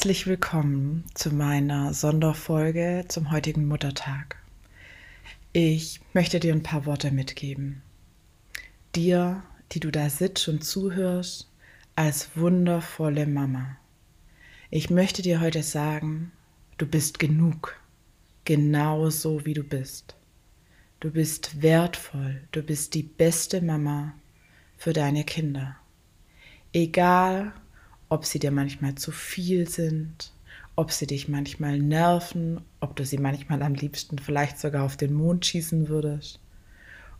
[0.00, 4.38] Herzlich willkommen zu meiner Sonderfolge zum heutigen Muttertag.
[5.52, 7.82] Ich möchte dir ein paar Worte mitgeben.
[8.94, 9.42] Dir,
[9.72, 11.50] die du da sitzt und zuhörst,
[11.96, 13.76] als wundervolle Mama.
[14.70, 16.32] Ich möchte dir heute sagen,
[16.78, 17.78] du bist genug,
[18.46, 20.16] genauso wie du bist.
[21.00, 24.14] Du bist wertvoll, du bist die beste Mama
[24.78, 25.76] für deine Kinder.
[26.72, 27.52] Egal,
[28.10, 30.32] ob sie dir manchmal zu viel sind,
[30.76, 35.14] ob sie dich manchmal nerven, ob du sie manchmal am liebsten vielleicht sogar auf den
[35.14, 36.40] Mond schießen würdest,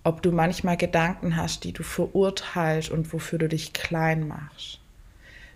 [0.02, 4.80] ob du manchmal Gedanken hast, die du verurteilst und wofür du dich klein machst.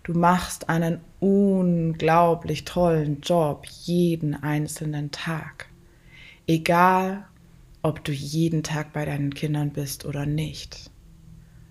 [0.04, 5.68] Du machst einen unglaublich tollen Job jeden einzelnen Tag.
[6.46, 7.24] Egal,
[7.82, 10.90] ob du jeden Tag bei deinen Kindern bist oder nicht.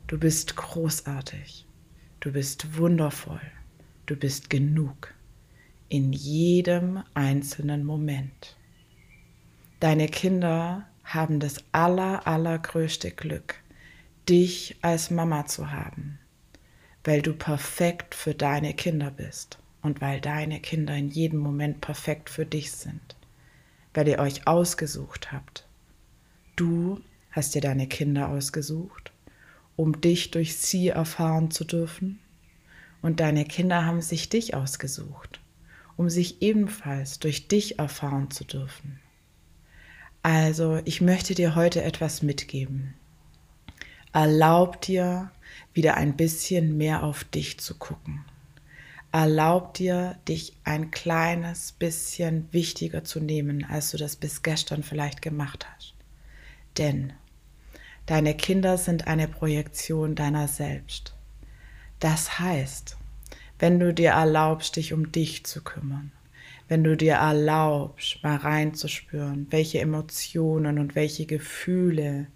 [0.07, 1.65] Du bist großartig.
[2.23, 3.41] Du bist wundervoll.
[4.05, 5.13] Du bist genug.
[5.89, 8.55] In jedem einzelnen Moment.
[9.81, 13.55] Deine Kinder haben das aller, allergrößte Glück,
[14.29, 16.17] dich als Mama zu haben,
[17.03, 22.29] weil du perfekt für deine Kinder bist und weil deine Kinder in jedem Moment perfekt
[22.29, 23.17] für dich sind,
[23.93, 25.67] weil ihr euch ausgesucht habt.
[26.55, 27.01] Du
[27.31, 29.12] hast dir deine Kinder ausgesucht
[29.75, 32.19] um dich durch sie erfahren zu dürfen.
[33.01, 35.39] Und deine Kinder haben sich dich ausgesucht,
[35.97, 38.99] um sich ebenfalls durch dich erfahren zu dürfen.
[40.21, 42.93] Also, ich möchte dir heute etwas mitgeben.
[44.13, 45.31] Erlaub dir,
[45.73, 48.23] wieder ein bisschen mehr auf dich zu gucken.
[49.11, 55.21] Erlaub dir, dich ein kleines bisschen wichtiger zu nehmen, als du das bis gestern vielleicht
[55.21, 55.93] gemacht hast.
[56.77, 57.13] Denn
[58.05, 61.15] Deine Kinder sind eine Projektion deiner selbst.
[61.99, 62.97] Das heißt,
[63.59, 66.11] wenn du dir erlaubst, dich um dich zu kümmern,
[66.67, 72.27] wenn du dir erlaubst, mal reinzuspüren, welche Emotionen und welche Gefühle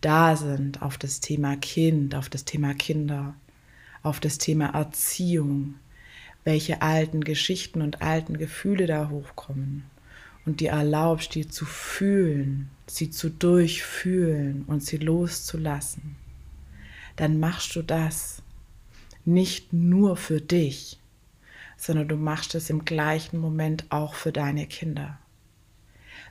[0.00, 3.34] da sind auf das Thema Kind, auf das Thema Kinder,
[4.02, 5.74] auf das Thema Erziehung,
[6.44, 9.84] welche alten Geschichten und alten Gefühle da hochkommen
[10.46, 16.16] und dir erlaubst, die zu fühlen, sie zu durchfühlen und sie loszulassen,
[17.16, 18.42] dann machst du das
[19.24, 20.98] nicht nur für dich,
[21.76, 25.18] sondern du machst es im gleichen Moment auch für deine Kinder.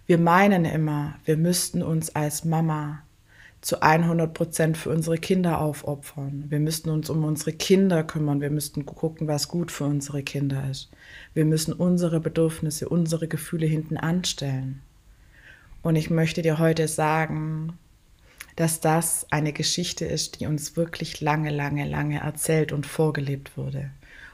[0.06, 3.04] Wir meinen immer, wir müssten uns als Mama
[3.62, 6.46] zu 100 Prozent für unsere Kinder aufopfern.
[6.48, 8.40] Wir müssten uns um unsere Kinder kümmern.
[8.40, 10.90] Wir müssten gucken, was gut für unsere Kinder ist.
[11.34, 14.82] Wir müssen unsere Bedürfnisse, unsere Gefühle hinten anstellen.
[15.82, 17.78] Und ich möchte dir heute sagen,
[18.56, 23.92] dass das eine Geschichte ist, die uns wirklich lange, lange, lange erzählt und vorgelebt wurde.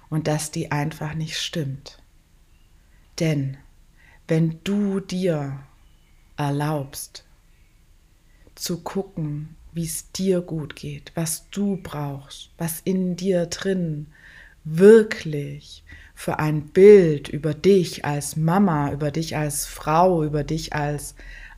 [0.09, 1.99] Und dass die einfach nicht stimmt.
[3.19, 3.57] Denn
[4.27, 5.59] wenn du dir
[6.37, 7.24] erlaubst,
[8.55, 14.07] zu gucken, wie es dir gut geht, was du brauchst, was in dir drin
[14.63, 15.83] wirklich
[16.15, 21.15] für ein Bild über dich als Mama, über dich als Frau, über dich als,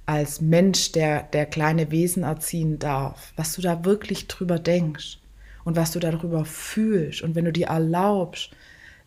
[0.08, 5.20] als Mensch, der, der kleine Wesen erziehen darf, was du da wirklich drüber denkst
[5.64, 7.22] und was du darüber fühlst.
[7.22, 8.50] Und wenn du dir erlaubst,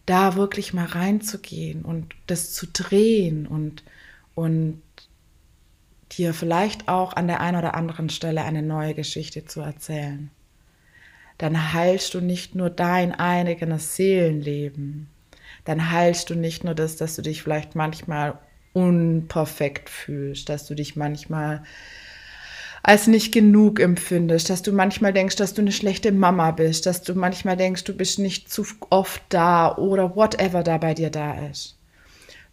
[0.07, 3.83] da wirklich mal reinzugehen und das zu drehen und,
[4.35, 4.81] und
[6.13, 10.31] dir vielleicht auch an der einen oder anderen Stelle eine neue Geschichte zu erzählen.
[11.39, 15.09] Dann heilst du nicht nur dein eigenes Seelenleben,
[15.65, 18.39] dann heilst du nicht nur das, dass du dich vielleicht manchmal
[18.73, 21.63] unperfekt fühlst, dass du dich manchmal
[22.83, 27.03] als nicht genug empfindest, dass du manchmal denkst, dass du eine schlechte Mama bist, dass
[27.03, 31.47] du manchmal denkst, du bist nicht zu oft da oder whatever da bei dir da
[31.49, 31.80] ist.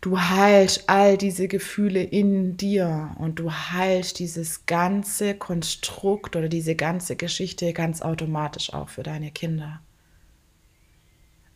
[0.08, 6.76] Du heilst all diese Gefühle in dir und du heilst dieses ganze Konstrukt oder diese
[6.76, 9.82] ganze Geschichte ganz automatisch auch für deine Kinder.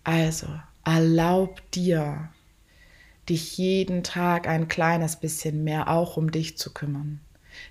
[0.04, 0.48] Also,
[0.84, 2.28] erlaub dir,
[3.30, 7.22] dich jeden Tag ein kleines bisschen mehr auch um dich zu kümmern,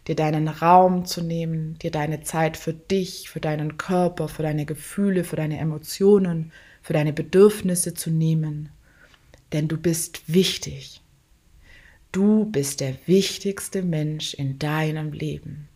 [0.09, 4.65] dir deinen Raum zu nehmen, dir deine Zeit für dich, für deinen Körper, für deine
[4.65, 8.71] Gefühle, für deine Emotionen, für deine Bedürfnisse zu nehmen
[9.53, 11.01] denn du bist wichtig.
[12.13, 15.69] Du bist der wichtigste Mensch in deinem Leben.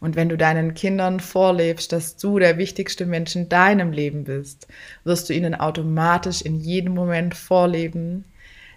[0.00, 4.66] Und wenn du deinen Kindern vorlebst, dass du der wichtigste Mensch in deinem Leben bist,
[5.04, 8.24] wirst du ihnen automatisch in jedem Moment vorleben,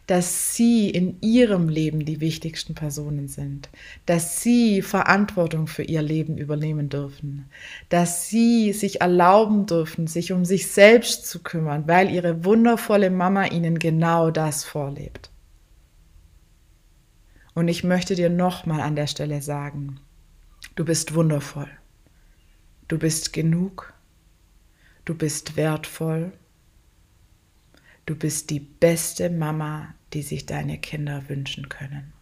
[0.07, 3.69] dass sie in ihrem Leben die wichtigsten Personen sind,
[4.06, 7.50] dass sie Verantwortung für ihr Leben übernehmen dürfen,
[7.89, 13.48] dass sie sich erlauben dürfen, sich um sich selbst zu kümmern, weil ihre wundervolle Mama
[13.48, 15.30] ihnen genau das vorlebt.
[17.54, 20.00] Und ich möchte dir nochmal an der Stelle sagen,
[20.75, 21.69] du bist wundervoll,
[22.88, 23.94] du bist genug,
[25.04, 26.31] du bist wertvoll
[28.07, 32.13] Du bist die beste Mama, die sich deine Kinder wünschen können.